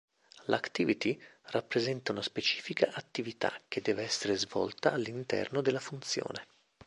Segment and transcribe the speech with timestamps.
[0.45, 1.21] L'Activity
[1.51, 6.47] rappresenta una specifica attività che deve essere svolta all'interno della funzione.